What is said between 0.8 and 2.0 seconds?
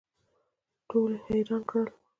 ټول یې حیران کړل.